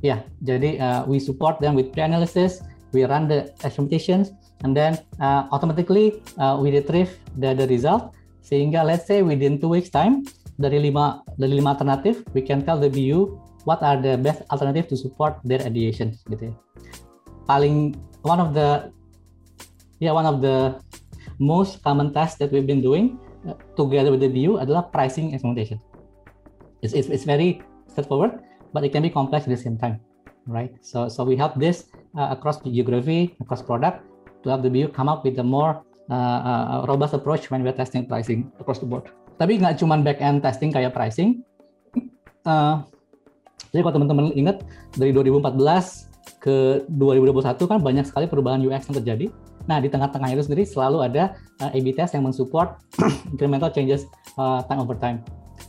Yeah, 0.00 0.24
jadi 0.40 0.80
uh, 0.80 1.00
we 1.04 1.20
support 1.20 1.60
them 1.60 1.76
with 1.76 1.92
pre-analysis, 1.92 2.64
we 2.96 3.04
run 3.04 3.28
the 3.28 3.52
experimentation, 3.60 4.24
and 4.64 4.72
then 4.72 4.96
uh, 5.20 5.52
automatically 5.52 6.24
uh, 6.40 6.56
we 6.56 6.72
retrieve 6.72 7.12
the, 7.36 7.52
the 7.52 7.68
result. 7.68 8.16
Sehingga 8.40 8.88
let's 8.88 9.04
say 9.04 9.20
within 9.20 9.60
two 9.60 9.68
weeks 9.68 9.92
time 9.92 10.24
dari 10.56 10.80
lima 10.80 11.22
dari 11.36 11.56
lima 11.56 11.76
alternatif, 11.76 12.24
we 12.32 12.42
can 12.42 12.64
tell 12.64 12.80
the 12.80 12.90
BU 12.90 13.36
what 13.68 13.82
are 13.82 14.00
the 14.00 14.16
best 14.16 14.42
alternative 14.48 14.88
to 14.90 14.96
support 14.96 15.38
their 15.44 15.60
ideation, 15.64 16.16
gitu 16.32 16.50
ya. 16.50 16.54
Paling 17.46 17.94
one 18.26 18.42
of 18.42 18.52
the 18.56 18.90
yeah 20.02 20.12
one 20.12 20.26
of 20.26 20.42
the 20.42 20.76
most 21.38 21.84
common 21.84 22.10
tasks 22.10 22.40
that 22.40 22.50
we've 22.50 22.66
been 22.66 22.82
doing 22.82 23.20
together 23.78 24.10
with 24.10 24.24
the 24.24 24.30
view 24.30 24.58
adalah 24.58 24.88
pricing 24.90 25.30
experimentation. 25.36 25.78
It's, 26.82 26.92
it's, 26.92 27.08
it's 27.08 27.26
very 27.26 27.62
straightforward, 27.86 28.42
but 28.74 28.82
it 28.82 28.90
can 28.90 29.02
be 29.02 29.10
complex 29.10 29.46
at 29.46 29.54
the 29.54 29.60
same 29.60 29.78
time. 29.78 30.02
right? 30.46 30.72
So 30.80 31.10
so 31.10 31.26
we 31.26 31.36
help 31.36 31.58
this 31.58 31.90
uh, 32.16 32.30
across 32.30 32.62
geography, 32.62 33.34
across 33.42 33.62
product 33.62 34.02
to 34.42 34.50
help 34.50 34.62
the 34.62 34.70
BU 34.70 34.94
come 34.94 35.10
up 35.10 35.26
with 35.26 35.38
a 35.38 35.44
more 35.44 35.82
uh, 36.10 36.14
uh, 36.14 36.84
robust 36.88 37.14
approach 37.14 37.50
when 37.50 37.62
we're 37.62 37.74
testing 37.74 38.06
pricing 38.06 38.50
across 38.58 38.78
the 38.78 38.86
board. 38.86 39.10
Tapi 39.36 39.60
nggak 39.60 39.76
cuma 39.80 40.00
back 40.00 40.18
end 40.20 40.40
testing 40.40 40.72
kayak 40.72 40.96
pricing. 40.96 41.44
Uh, 42.46 42.80
jadi 43.72 43.84
kalau 43.84 43.94
teman-teman 44.00 44.32
ingat 44.32 44.64
dari 44.96 45.12
2014 45.12 46.40
ke 46.40 46.86
2021 46.88 47.70
kan 47.70 47.78
banyak 47.82 48.04
sekali 48.06 48.26
perubahan 48.30 48.62
UX 48.62 48.88
yang 48.88 48.96
terjadi. 49.02 49.26
Nah 49.66 49.82
di 49.82 49.90
tengah-tengah 49.90 50.30
itu 50.30 50.46
sendiri 50.46 50.62
selalu 50.62 51.02
ada 51.04 51.34
uh, 51.58 51.74
A/B 51.74 51.92
test 51.92 52.14
yang 52.14 52.24
mensupport 52.24 52.78
incremental 53.34 53.68
changes 53.74 54.06
uh, 54.38 54.62
time 54.70 54.80
over 54.80 54.94
time, 54.94 55.20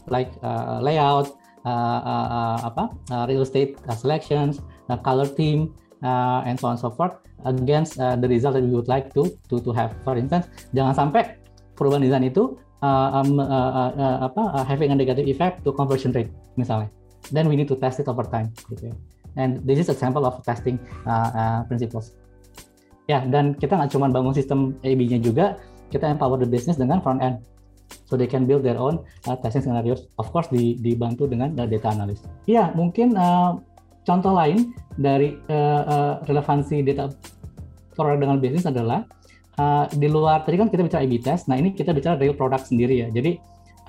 like 0.07 0.29
uh, 0.45 0.77
layout, 0.79 1.33
uh, 1.65 1.99
uh, 2.05 2.27
uh, 2.29 2.57
apa 2.69 2.83
uh, 3.09 3.23
real 3.25 3.41
estate 3.41 3.75
uh, 3.89 3.97
selections, 3.97 4.61
uh, 4.87 4.95
color 5.01 5.25
theme, 5.25 5.73
uh, 6.05 6.45
and 6.45 6.61
so 6.61 6.69
on 6.69 6.77
and 6.77 6.81
so 6.81 6.93
forth 6.93 7.17
against 7.49 7.97
uh, 7.97 8.13
the 8.15 8.29
result 8.29 8.53
that 8.53 8.63
we 8.63 8.71
would 8.71 8.87
like 8.87 9.09
to 9.17 9.27
to 9.49 9.57
to 9.59 9.73
have. 9.73 9.97
For 10.05 10.13
instance, 10.13 10.45
jangan 10.77 10.93
sampai 10.93 11.41
perubahan 11.73 12.05
desain 12.05 12.25
itu 12.25 12.57
uh, 12.81 13.09
um, 13.21 13.39
uh, 13.39 13.45
uh, 13.45 13.91
uh, 13.95 14.17
apa 14.27 14.43
uh, 14.61 14.65
having 14.65 14.93
a 14.93 14.97
negative 14.97 15.25
effect 15.25 15.63
to 15.65 15.73
conversion 15.73 16.13
rate 16.13 16.29
misalnya. 16.59 16.89
Then 17.33 17.49
we 17.51 17.59
need 17.59 17.67
to 17.67 17.77
test 17.77 17.99
it 17.99 18.07
over 18.07 18.23
time. 18.23 18.53
Gitu 18.71 18.93
ya. 18.93 18.95
And 19.37 19.61
this 19.67 19.77
is 19.77 19.87
example 19.91 20.25
of 20.25 20.41
testing 20.41 20.81
uh, 21.05 21.29
uh, 21.33 21.59
principles. 21.69 22.17
Ya, 23.07 23.23
dan 23.23 23.55
kita 23.55 23.77
nggak 23.77 23.91
cuma 23.93 24.11
bangun 24.11 24.35
sistem 24.35 24.75
A/B-nya 24.83 25.23
juga, 25.23 25.55
kita 25.93 26.11
empower 26.11 26.35
the 26.41 26.49
business 26.49 26.75
dengan 26.75 26.99
front 26.99 27.23
end, 27.23 27.39
so 28.09 28.19
they 28.19 28.27
can 28.27 28.43
build 28.43 28.67
their 28.67 28.75
own 28.75 28.99
uh, 29.29 29.37
testing 29.39 29.63
scenarios. 29.63 30.11
Of 30.19 30.33
course, 30.35 30.51
di, 30.51 30.75
dibantu 30.75 31.23
dengan 31.29 31.55
uh, 31.55 31.69
data 31.69 31.93
analyst. 31.93 32.27
Ya, 32.49 32.73
mungkin 32.75 33.15
uh, 33.15 33.63
contoh 34.03 34.35
lain 34.35 34.75
dari 34.99 35.39
uh, 35.47 35.81
uh, 35.87 36.13
relevansi 36.27 36.83
data 36.83 37.07
produk 37.95 38.19
dengan 38.19 38.37
bisnis 38.43 38.67
adalah 38.67 39.07
uh, 39.59 39.85
di 39.91 40.07
luar 40.07 40.45
tadi 40.45 40.55
kan 40.57 40.69
kita 40.69 40.85
bicara 40.85 41.01
A/B 41.03 41.19
test. 41.21 41.49
Nah, 41.49 41.57
ini 41.57 41.73
kita 41.73 41.91
bicara 41.91 42.15
real 42.17 42.37
product 42.37 42.69
sendiri 42.69 43.05
ya. 43.05 43.07
Jadi 43.11 43.37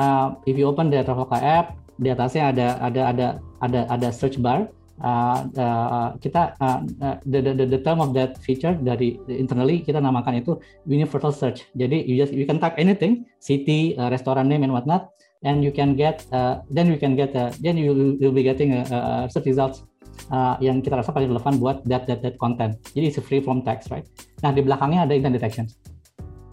uh, 0.01 0.35
if 0.49 0.57
you 0.57 0.67
open 0.69 0.91
the 0.91 1.05
Traveloka 1.05 1.39
app, 1.39 1.77
di 1.99 2.09
atasnya 2.11 2.55
ada 2.55 2.67
ada 2.79 3.03
ada 3.11 3.27
ada 3.59 3.81
ada 3.91 4.09
search 4.15 4.39
bar 4.39 4.71
uh, 5.03 5.39
uh, 5.59 6.09
kita 6.23 6.55
uh, 6.63 6.81
the, 7.27 7.43
the 7.43 7.67
the 7.67 7.81
term 7.83 7.99
of 7.99 8.15
that 8.15 8.39
feature 8.39 8.75
dari 8.79 9.19
internally 9.27 9.83
kita 9.83 9.99
namakan 9.99 10.39
itu 10.39 10.59
universal 10.87 11.35
search. 11.35 11.67
Jadi 11.75 12.07
you 12.07 12.15
just 12.19 12.31
you 12.35 12.47
can 12.47 12.63
type 12.63 12.79
anything, 12.79 13.27
city, 13.43 13.99
uh, 13.99 14.11
restaurant 14.11 14.47
name 14.47 14.63
and 14.63 14.71
whatnot, 14.71 15.11
and 15.43 15.63
you 15.63 15.75
can 15.75 15.99
get 15.99 16.23
uh, 16.31 16.63
then 16.71 16.87
you 16.87 16.99
can 16.99 17.19
get 17.19 17.35
uh, 17.35 17.51
then 17.59 17.75
you 17.75 18.19
will 18.19 18.35
be 18.35 18.47
getting 18.47 18.75
a, 18.79 18.83
a 18.91 19.01
search 19.31 19.47
results 19.51 19.83
uh, 20.31 20.59
yang 20.59 20.83
kita 20.83 20.99
rasa 20.99 21.15
paling 21.15 21.31
relevan 21.31 21.59
buat 21.59 21.83
that 21.87 22.07
that 22.11 22.21
that 22.23 22.37
content. 22.37 22.79
Jadi 22.93 23.15
it's 23.15 23.19
free 23.23 23.43
from 23.43 23.63
text, 23.63 23.91
right? 23.95 24.07
Nah 24.43 24.51
di 24.51 24.63
belakangnya 24.63 25.07
ada 25.07 25.15
intent 25.15 25.35
detection. 25.39 25.67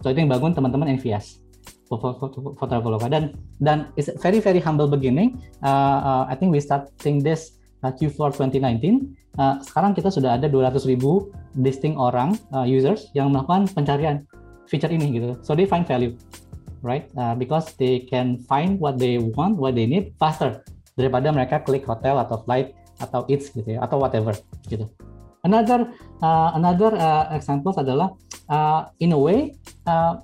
So 0.02 0.14
itu 0.14 0.22
yang 0.22 0.30
bangun 0.30 0.54
teman-teman 0.54 0.96
NVS 1.00 1.42
for 1.86 2.66
Traveloka 2.66 3.06
dan 3.06 3.38
dan 3.62 3.94
it's 3.94 4.10
very 4.18 4.42
very 4.42 4.58
humble 4.58 4.90
beginning. 4.90 5.38
Uh, 5.62 5.98
uh, 6.02 6.24
I 6.26 6.34
think 6.34 6.50
we 6.50 6.58
starting 6.58 7.22
this 7.22 7.56
uh, 7.86 7.92
Q4 7.94 8.34
2019, 8.34 9.14
uh, 9.38 9.62
sekarang 9.62 9.94
kita 9.94 10.10
sudah 10.10 10.38
ada 10.38 10.50
200 10.50 10.82
ribu 10.88 11.30
listing 11.54 11.94
orang 11.94 12.34
uh, 12.50 12.66
users 12.66 13.10
yang 13.14 13.30
melakukan 13.30 13.70
pencarian 13.70 14.26
feature 14.66 14.90
ini 14.90 15.14
gitu. 15.14 15.38
So 15.46 15.54
they 15.54 15.68
find 15.68 15.86
value, 15.86 16.18
right? 16.82 17.06
Uh, 17.14 17.38
because 17.38 17.74
they 17.78 18.02
can 18.02 18.42
find 18.50 18.82
what 18.82 18.98
they 18.98 19.22
want, 19.22 19.56
what 19.60 19.78
they 19.78 19.86
need 19.86 20.14
faster 20.18 20.66
daripada 20.96 21.30
mereka 21.30 21.62
klik 21.62 21.84
hotel 21.84 22.18
atau 22.18 22.42
flight 22.42 22.72
atau 23.00 23.24
eats 23.28 23.52
gitu 23.52 23.76
ya 23.76 23.84
atau 23.84 24.00
whatever 24.00 24.32
gitu. 24.66 24.88
Another 25.46 25.94
uh, 26.24 26.50
another 26.58 26.96
uh, 26.96 27.30
examples 27.30 27.78
adalah 27.78 28.10
uh, 28.50 28.90
in 28.98 29.14
a 29.14 29.20
way 29.20 29.54
uh, 29.86 30.18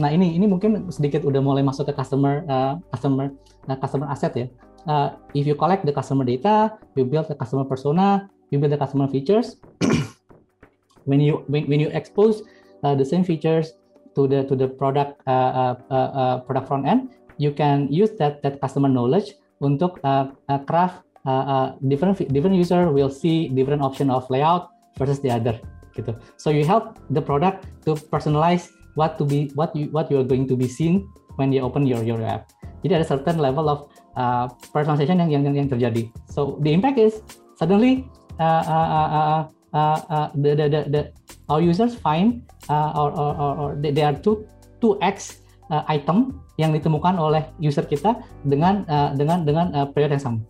nah 0.00 0.08
ini 0.08 0.34
ini 0.34 0.48
mungkin 0.48 0.88
sedikit 0.88 1.20
udah 1.22 1.44
mulai 1.44 1.60
masuk 1.60 1.92
ke 1.92 1.94
customer 1.94 2.42
uh, 2.48 2.80
customer 2.90 3.28
uh, 3.68 3.76
customer 3.76 4.08
asset 4.08 4.32
ya 4.32 4.46
uh, 4.86 5.14
if 5.34 5.46
you 5.46 5.54
collect 5.54 5.84
the 5.86 5.92
customer 5.92 6.24
data, 6.24 6.78
you 6.94 7.04
build 7.04 7.28
the 7.28 7.34
customer 7.34 7.64
persona, 7.64 8.28
you 8.50 8.58
build 8.58 8.72
the 8.72 8.78
customer 8.78 9.08
features. 9.08 9.56
when 11.04 11.20
you 11.20 11.44
when, 11.48 11.66
when 11.66 11.80
you 11.80 11.90
expose 11.90 12.42
uh, 12.82 12.94
the 12.94 13.04
same 13.04 13.24
features 13.24 13.74
to 14.14 14.26
the 14.26 14.44
to 14.44 14.54
the 14.54 14.68
product 14.68 15.20
uh, 15.26 15.30
uh, 15.30 15.74
uh, 15.90 16.10
uh 16.14 16.36
product 16.46 16.68
front 16.68 16.86
end, 16.86 17.10
you 17.38 17.52
can 17.52 17.86
use 17.90 18.10
that 18.18 18.42
that 18.42 18.60
customer 18.60 18.88
knowledge 18.88 19.34
untuk 19.62 19.98
uh, 20.02 20.30
uh, 20.50 20.58
craft 20.66 21.02
uh, 21.26 21.44
uh, 21.44 21.66
different 21.86 22.18
different 22.30 22.56
user 22.56 22.90
will 22.90 23.10
see 23.10 23.48
different 23.52 23.82
option 23.82 24.10
of 24.10 24.26
layout 24.30 24.72
versus 24.98 25.20
the 25.20 25.30
other 25.30 25.58
gitu. 25.92 26.16
So 26.40 26.48
you 26.48 26.64
help 26.64 26.96
the 27.12 27.20
product 27.20 27.68
to 27.84 27.96
personalize 28.08 28.72
what 28.96 29.20
to 29.20 29.24
be 29.24 29.52
what 29.52 29.72
you 29.76 29.92
what 29.92 30.08
you 30.08 30.20
are 30.20 30.26
going 30.26 30.48
to 30.48 30.56
be 30.56 30.68
seeing 30.68 31.04
when 31.36 31.52
you 31.52 31.60
open 31.64 31.84
your 31.84 32.00
your 32.04 32.20
app. 32.24 32.48
Jadi 32.82 32.98
ada 32.98 33.06
certain 33.06 33.38
level 33.38 33.70
of 33.70 33.86
uh, 34.18 34.50
personalization 34.74 35.22
yang, 35.22 35.30
yang 35.30 35.54
yang 35.54 35.68
terjadi. 35.70 36.10
So 36.26 36.58
the 36.60 36.74
impact 36.74 36.98
is 36.98 37.22
suddenly 37.54 38.08
uh, 38.42 38.64
uh, 38.66 38.88
uh, 38.90 39.08
uh, 39.08 39.40
uh, 39.72 39.98
uh, 40.10 40.28
the, 40.34 40.50
the, 40.58 40.66
the, 40.66 40.80
the 40.90 41.00
our 41.46 41.62
users 41.62 41.94
find 41.94 42.42
uh, 42.66 42.90
or, 42.96 43.14
or, 43.14 43.32
or, 43.38 43.52
or 43.54 43.68
they 43.78 44.02
are 44.02 44.16
two 44.18 44.42
two 44.82 44.98
x 44.98 45.44
uh, 45.70 45.86
item 45.86 46.42
yang 46.58 46.74
ditemukan 46.74 47.16
oleh 47.16 47.46
user 47.62 47.86
kita 47.86 48.18
dengan 48.42 48.82
uh, 48.90 49.14
dengan 49.14 49.46
dengan 49.46 49.66
uh, 49.72 49.86
yang 49.94 50.18
sama. 50.18 50.40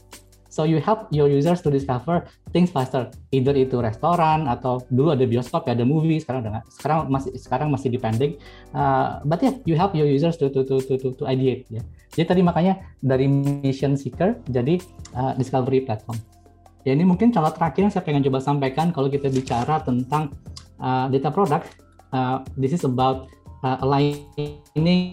So 0.53 0.69
you 0.69 0.85
help 0.85 1.09
your 1.09 1.33
users 1.33 1.65
to 1.65 1.73
discover 1.73 2.29
things 2.53 2.69
faster. 2.69 3.09
Either 3.33 3.57
itu 3.57 3.81
restoran 3.81 4.45
atau 4.45 4.85
dulu 4.93 5.17
ada 5.17 5.25
bioskop 5.25 5.65
ya 5.65 5.73
ada 5.73 5.89
movie 5.89 6.21
sekarang 6.21 6.45
dengan 6.45 6.61
sekarang 6.69 7.09
masih 7.09 7.33
sekarang 7.41 7.69
masih 7.73 7.89
depending. 7.89 8.37
Uh, 8.77 9.25
but 9.25 9.41
yeah, 9.41 9.57
you 9.65 9.81
help 9.81 9.97
your 9.97 10.05
users 10.05 10.37
to 10.37 10.53
to 10.53 10.61
to 10.61 10.77
to 10.85 11.01
to, 11.01 11.09
to 11.17 11.25
ideate 11.25 11.65
ya. 11.73 11.81
Jadi 12.13 12.37
tadi 12.37 12.41
makanya 12.45 12.85
dari 13.01 13.25
mission 13.33 13.97
seeker 13.97 14.37
jadi 14.45 14.77
uh, 15.17 15.33
discovery 15.41 15.89
platform. 15.89 16.21
Ya 16.85 16.93
ini 16.93 17.09
mungkin 17.09 17.33
contoh 17.33 17.57
terakhir 17.57 17.89
yang 17.89 17.93
saya 17.97 18.05
pengen 18.05 18.21
coba 18.21 18.45
sampaikan 18.45 18.93
kalau 18.93 19.09
kita 19.09 19.33
bicara 19.33 19.81
tentang 19.81 20.37
uh, 20.85 21.09
data 21.09 21.33
product. 21.33 21.73
Uh, 22.13 22.45
this 22.61 22.77
is 22.77 22.85
about 22.85 23.25
uh, 23.65 23.81
aligning 23.81 25.09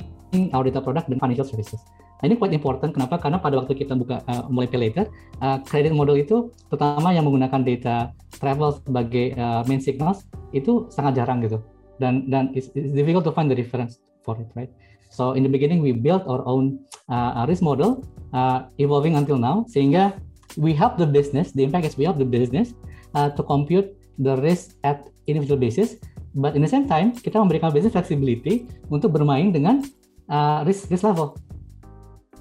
our 0.51 0.67
data 0.67 0.83
product 0.83 1.07
dengan 1.07 1.23
financial 1.23 1.47
services. 1.47 1.79
Nah, 2.19 2.27
ini 2.27 2.35
quite 2.35 2.51
important. 2.51 2.91
Kenapa? 2.91 3.15
Karena 3.15 3.39
pada 3.39 3.55
waktu 3.63 3.79
kita 3.79 3.95
buka 3.95 4.19
uh, 4.27 4.51
mulai 4.51 4.67
pay 4.67 4.79
later, 4.91 5.07
uh, 5.39 5.63
credit 5.63 5.95
model 5.95 6.19
itu 6.19 6.51
terutama 6.67 7.15
yang 7.15 7.23
menggunakan 7.23 7.63
data 7.63 8.11
travel 8.43 8.75
sebagai 8.75 9.39
uh, 9.39 9.63
main 9.71 9.79
signals 9.79 10.27
itu 10.51 10.91
sangat 10.91 11.23
jarang 11.23 11.39
gitu. 11.39 11.63
Dan 11.95 12.27
dan 12.27 12.51
it's, 12.51 12.75
it's 12.75 12.91
difficult 12.91 13.23
to 13.23 13.31
find 13.31 13.47
the 13.47 13.55
reference 13.55 14.03
for 14.27 14.35
it, 14.35 14.51
right? 14.59 14.67
So 15.15 15.31
in 15.31 15.47
the 15.47 15.51
beginning 15.51 15.79
we 15.79 15.95
built 15.95 16.27
our 16.27 16.43
own 16.43 16.83
uh, 17.07 17.47
risk 17.47 17.63
model, 17.63 18.03
uh, 18.35 18.67
evolving 18.83 19.15
until 19.15 19.39
now, 19.39 19.63
sehingga 19.71 20.19
we 20.59 20.75
help 20.75 20.99
the 20.99 21.07
business. 21.07 21.55
The 21.55 21.63
impact 21.63 21.87
is 21.87 21.95
we 21.95 22.03
help 22.03 22.19
the 22.19 22.27
business 22.27 22.75
uh, 23.15 23.31
to 23.31 23.41
compute 23.47 23.95
the 24.19 24.35
risk 24.43 24.75
at 24.83 25.07
individual 25.23 25.55
basis. 25.55 25.95
But 26.35 26.53
in 26.53 26.61
the 26.61 26.69
same 26.69 26.85
time, 26.85 27.15
kita 27.15 27.39
memberikan 27.39 27.71
business 27.71 27.95
flexibility 27.95 28.67
untuk 28.91 29.15
bermain 29.15 29.55
dengan 29.55 29.87
uh, 30.27 30.67
risk 30.67 30.91
risk 30.91 31.07
level 31.07 31.39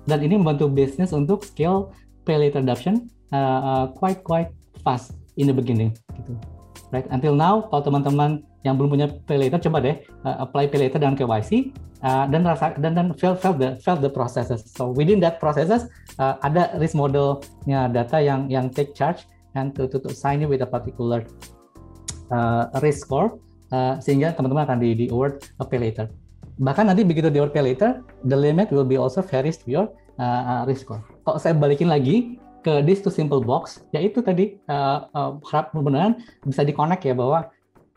dan 0.08 0.24
ini 0.24 0.40
membantu 0.40 0.72
bisnis 0.72 1.12
untuk 1.12 1.44
scale 1.44 1.92
pay 2.24 2.40
later 2.40 2.64
adoption 2.64 3.12
uh, 3.30 3.60
uh, 3.60 3.84
quite 3.92 4.24
quite 4.24 4.48
fast 4.80 5.12
in 5.36 5.44
the 5.44 5.54
beginning 5.54 5.92
gitu. 6.16 6.32
Right 6.88 7.04
until 7.12 7.36
now 7.36 7.68
kalau 7.68 7.84
teman-teman 7.84 8.40
yang 8.64 8.80
belum 8.80 8.96
punya 8.96 9.06
pay 9.28 9.36
later 9.36 9.60
coba 9.60 9.84
deh 9.84 9.96
uh, 10.24 10.36
apply 10.40 10.72
pay 10.72 10.88
later 10.88 10.96
dengan 10.96 11.14
KYC 11.20 11.76
uh, 12.00 12.24
dan 12.32 12.40
rasa 12.48 12.72
dan 12.80 12.96
dan 12.96 13.12
felt 13.20 13.44
felt 13.44 13.60
the 13.60 13.76
felt 13.84 14.00
the 14.00 14.08
processes. 14.08 14.64
So 14.72 14.88
within 14.88 15.20
that 15.20 15.36
processes 15.36 15.92
uh, 16.16 16.40
ada 16.40 16.72
risk 16.80 16.96
modelnya 16.96 17.92
data 17.92 18.24
yang 18.24 18.48
yang 18.48 18.72
take 18.72 18.96
charge 18.96 19.28
and 19.52 19.76
to 19.76 19.84
to, 19.92 20.00
to 20.00 20.10
sign 20.16 20.40
you 20.40 20.48
with 20.48 20.64
a 20.64 20.68
particular 20.68 21.28
uh, 22.32 22.72
risk 22.80 23.04
score 23.04 23.36
uh, 23.72 24.00
sehingga 24.00 24.32
teman-teman 24.32 24.64
akan 24.64 24.78
di, 24.80 24.88
di 24.96 25.06
award 25.12 25.44
a 25.60 25.64
pay 25.68 25.76
later 25.76 26.08
bahkan 26.58 26.90
nanti 26.90 27.06
begitu 27.06 27.30
di 27.30 27.38
pay 27.50 27.62
later, 27.62 28.02
the 28.26 28.34
limit 28.34 28.70
will 28.74 28.86
be 28.86 28.98
also 28.98 29.22
varies 29.22 29.58
to 29.58 29.66
your 29.70 29.86
uh, 30.18 30.42
uh, 30.44 30.62
risk 30.66 30.86
score. 30.86 31.02
Kalau 31.22 31.38
saya 31.38 31.54
balikin 31.54 31.86
lagi 31.86 32.38
ke 32.66 32.82
this 32.82 33.00
to 33.00 33.10
simple 33.10 33.38
box, 33.38 33.86
yaitu 33.94 34.18
tadi 34.20 34.58
uh, 34.66 35.06
uh, 35.14 35.38
harap 35.46 35.70
benar 35.72 36.18
bisa 36.42 36.66
di-connect 36.66 37.06
ya 37.06 37.14
bahwa 37.14 37.48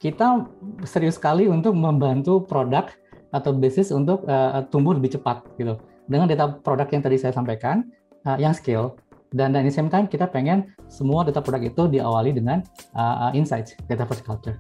kita 0.02 0.46
serius 0.86 1.18
sekali 1.18 1.46
untuk 1.46 1.78
membantu 1.78 2.42
produk 2.42 2.90
atau 3.34 3.54
bisnis 3.54 3.94
untuk 3.94 4.26
uh, 4.26 4.66
tumbuh 4.70 4.94
lebih 4.98 5.18
cepat 5.18 5.46
gitu. 5.58 5.78
Dengan 6.10 6.30
data 6.30 6.58
produk 6.62 6.90
yang 6.90 7.02
tadi 7.06 7.18
saya 7.18 7.34
sampaikan, 7.34 7.86
uh, 8.26 8.38
yang 8.38 8.54
scale, 8.54 8.98
dan 9.32 9.56
dan 9.56 9.64
di 9.64 9.72
same 9.72 9.88
time 9.88 10.06
kita 10.10 10.28
pengen 10.28 10.74
semua 10.92 11.24
data 11.24 11.40
produk 11.40 11.64
itu 11.64 11.88
diawali 11.88 12.36
dengan 12.36 12.62
uh, 12.94 13.30
uh, 13.30 13.32
insights, 13.32 13.74
data 13.88 14.04
first 14.04 14.28
culture. 14.28 14.60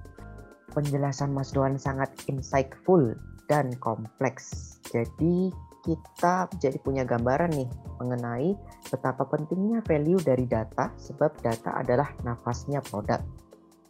Penjelasan 0.72 1.36
Mas 1.36 1.52
Doan 1.52 1.76
sangat 1.76 2.08
insightful 2.32 3.12
dan 3.52 3.76
kompleks. 3.84 4.80
Jadi 4.88 5.52
kita 5.84 6.48
jadi 6.62 6.80
punya 6.80 7.04
gambaran 7.04 7.52
nih 7.52 7.68
mengenai 8.00 8.56
betapa 8.88 9.28
pentingnya 9.28 9.84
value 9.84 10.22
dari 10.24 10.48
data 10.48 10.94
sebab 10.96 11.36
data 11.44 11.76
adalah 11.76 12.08
nafasnya 12.24 12.80
produk. 12.80 13.20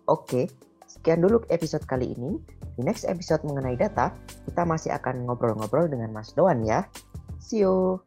Oke, 0.09 0.49
sekian 0.89 1.21
dulu 1.21 1.45
episode 1.53 1.85
kali 1.85 2.17
ini. 2.17 2.41
Di 2.73 2.81
next 2.81 3.05
episode 3.05 3.45
mengenai 3.45 3.77
data, 3.77 4.09
kita 4.49 4.65
masih 4.65 4.95
akan 4.97 5.29
ngobrol-ngobrol 5.29 5.85
dengan 5.85 6.09
Mas 6.09 6.33
Doan 6.33 6.65
ya. 6.65 6.87
See 7.37 7.61
you. 7.61 8.01